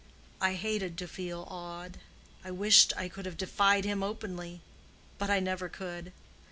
I 0.41 0.55
hated 0.55 0.97
to 0.97 1.07
feel 1.07 1.45
awed—I 1.47 2.49
wished 2.49 2.91
I 2.97 3.07
could 3.07 3.27
have 3.27 3.37
defied 3.37 3.85
him 3.85 4.01
openly; 4.01 4.61
but 5.19 5.29
I 5.29 5.39
never 5.39 5.69
could. 5.69 6.11